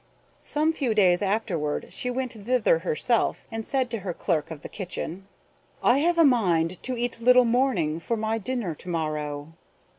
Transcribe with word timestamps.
Some 0.41 0.73
few 0.73 0.95
days 0.95 1.21
afterward 1.21 1.89
she 1.91 2.09
went 2.09 2.33
thither 2.33 2.79
herself, 2.79 3.45
and 3.51 3.63
said 3.63 3.91
to 3.91 3.99
her 3.99 4.15
clerk 4.15 4.49
of 4.49 4.63
the 4.63 4.67
kitchen: 4.67 5.27
"I 5.83 5.99
have 5.99 6.17
a 6.17 6.25
mind 6.25 6.81
to 6.81 6.97
eat 6.97 7.21
little 7.21 7.45
Morning 7.45 7.99
for 7.99 8.17
my 8.17 8.39
dinner 8.39 8.73
to 8.73 8.89
morrow." 8.89 9.53